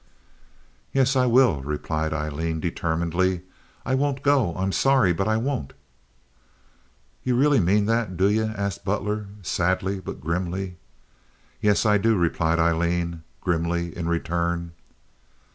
[0.93, 3.41] "Yes, I will," replied Aileen, determinedly.
[3.85, 4.55] "I won't go!
[4.55, 5.73] I'm sorry, but I won't!"
[7.23, 10.77] "Ye really mane that, do ye?" asked Butler, sadly but grimly.
[11.61, 14.71] "Yes, I do," replied Aileen, grimly, in return.